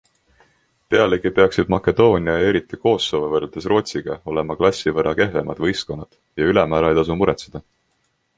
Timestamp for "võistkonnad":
5.67-6.19